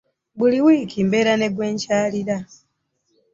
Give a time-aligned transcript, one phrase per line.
[0.37, 2.37] Buli wiiki mbeera ne gwe nkyalira.